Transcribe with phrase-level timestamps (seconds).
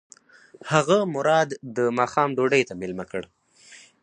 [0.71, 3.23] هغه مراد د ماښام ډوډۍ ته مېلمه کړ.